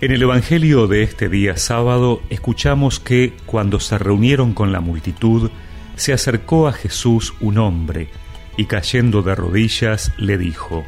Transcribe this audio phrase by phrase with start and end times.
[0.00, 5.50] En el Evangelio de este día sábado escuchamos que cuando se reunieron con la multitud,
[5.96, 8.08] se acercó a Jesús un hombre
[8.56, 10.86] y cayendo de rodillas le dijo,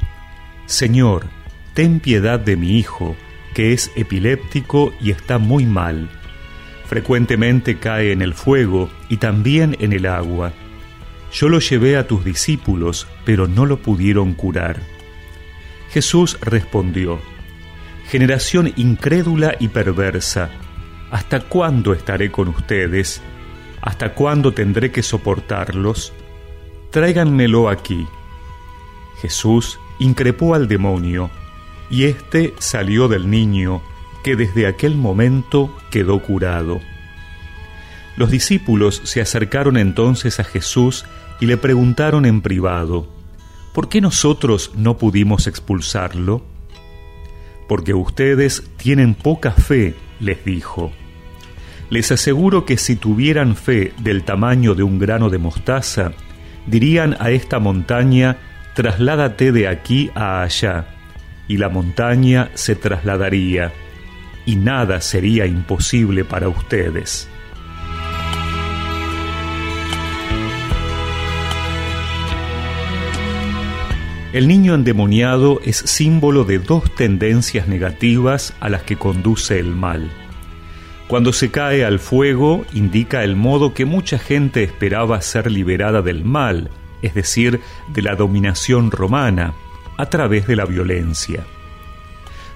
[0.66, 1.26] Señor,
[1.74, 3.16] ten piedad de mi hijo,
[3.52, 6.08] que es epiléptico y está muy mal.
[6.86, 10.52] Frecuentemente cae en el fuego y también en el agua.
[11.32, 14.80] Yo lo llevé a tus discípulos, pero no lo pudieron curar.
[15.90, 17.20] Jesús respondió,
[18.10, 20.50] Generación incrédula y perversa,
[21.12, 23.22] ¿hasta cuándo estaré con ustedes?
[23.82, 26.12] ¿Hasta cuándo tendré que soportarlos?
[26.90, 28.08] Tráiganmelo aquí.
[29.22, 31.30] Jesús increpó al demonio,
[31.88, 33.80] y éste salió del niño,
[34.24, 36.80] que desde aquel momento quedó curado.
[38.16, 41.04] Los discípulos se acercaron entonces a Jesús
[41.38, 43.06] y le preguntaron en privado,
[43.72, 46.49] ¿por qué nosotros no pudimos expulsarlo?
[47.70, 50.90] Porque ustedes tienen poca fe, les dijo.
[51.88, 56.10] Les aseguro que si tuvieran fe del tamaño de un grano de mostaza,
[56.66, 58.38] dirían a esta montaña,
[58.74, 60.86] trasládate de aquí a allá,
[61.46, 63.72] y la montaña se trasladaría,
[64.44, 67.28] y nada sería imposible para ustedes.
[74.32, 80.08] El niño endemoniado es símbolo de dos tendencias negativas a las que conduce el mal.
[81.08, 86.24] Cuando se cae al fuego indica el modo que mucha gente esperaba ser liberada del
[86.24, 86.70] mal,
[87.02, 89.52] es decir, de la dominación romana,
[89.96, 91.44] a través de la violencia.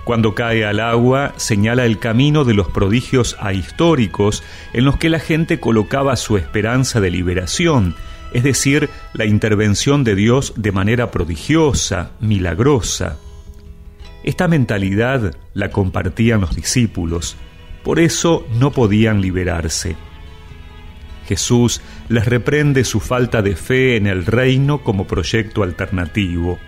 [0.04, 5.18] Cuando cae al agua señala el camino de los prodigios ahistóricos en los que la
[5.18, 7.96] gente colocaba su esperanza de liberación,
[8.34, 13.16] es decir, la intervención de Dios de manera prodigiosa, milagrosa.
[14.24, 17.36] Esta mentalidad la compartían los discípulos,
[17.84, 19.94] por eso no podían liberarse.
[21.28, 26.58] Jesús les reprende su falta de fe en el reino como proyecto alternativo.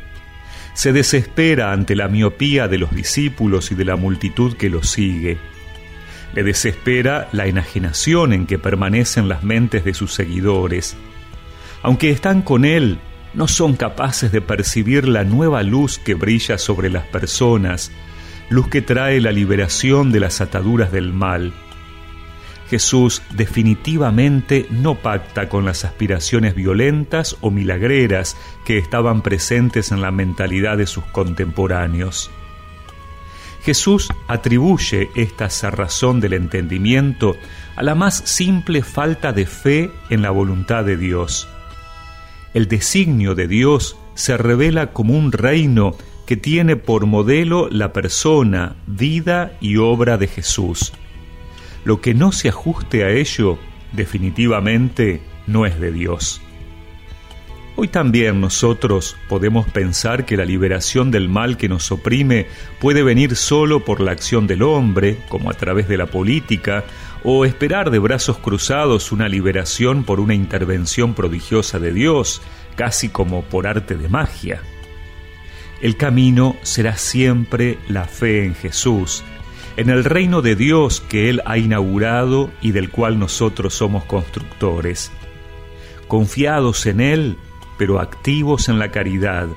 [0.72, 5.36] Se desespera ante la miopía de los discípulos y de la multitud que los sigue.
[6.32, 10.96] Le desespera la enajenación en que permanecen las mentes de sus seguidores
[11.86, 12.98] aunque están con Él,
[13.32, 17.92] no son capaces de percibir la nueva luz que brilla sobre las personas,
[18.48, 21.54] luz que trae la liberación de las ataduras del mal.
[22.68, 30.10] Jesús definitivamente no pacta con las aspiraciones violentas o milagreras que estaban presentes en la
[30.10, 32.32] mentalidad de sus contemporáneos.
[33.62, 37.36] Jesús atribuye esta cerrazón del entendimiento
[37.76, 41.48] a la más simple falta de fe en la voluntad de Dios
[42.56, 45.94] el designio de Dios se revela como un reino
[46.24, 50.94] que tiene por modelo la persona, vida y obra de Jesús.
[51.84, 53.58] Lo que no se ajuste a ello
[53.92, 56.40] definitivamente no es de Dios.
[57.78, 62.46] Hoy también nosotros podemos pensar que la liberación del mal que nos oprime
[62.80, 66.84] puede venir solo por la acción del hombre, como a través de la política,
[67.28, 72.40] o esperar de brazos cruzados una liberación por una intervención prodigiosa de Dios,
[72.76, 74.62] casi como por arte de magia.
[75.82, 79.24] El camino será siempre la fe en Jesús,
[79.76, 85.10] en el reino de Dios que Él ha inaugurado y del cual nosotros somos constructores.
[86.06, 87.36] Confiados en Él,
[87.76, 89.48] pero activos en la caridad.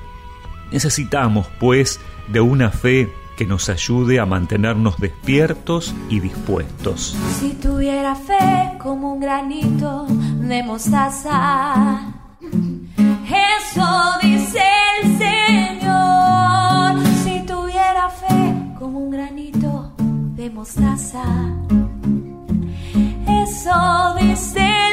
[0.72, 3.08] Necesitamos, pues, de una fe
[3.40, 7.16] que nos ayude a mantenernos despiertos y dispuestos.
[7.38, 12.12] Si tuviera fe como un granito de mostaza,
[12.42, 14.60] eso dice
[15.02, 17.00] el Señor.
[17.24, 19.90] Si tuviera fe como un granito
[20.36, 21.24] de mostaza,
[23.42, 24.89] eso dice el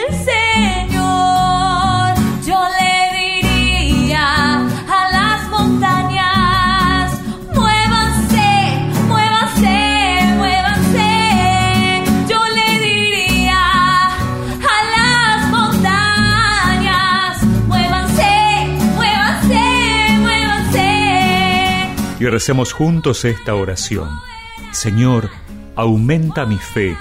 [22.29, 24.09] recemos juntos esta oración.
[24.71, 25.29] Señor,
[25.75, 26.97] aumenta mi fe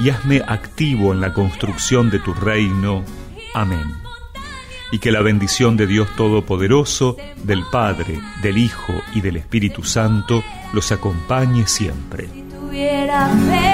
[0.00, 3.04] y hazme activo en la construcción de tu reino.
[3.54, 3.94] Amén.
[4.90, 10.42] Y que la bendición de Dios Todopoderoso, del Padre, del Hijo y del Espíritu Santo
[10.72, 12.28] los acompañe siempre.
[12.70, 13.71] Si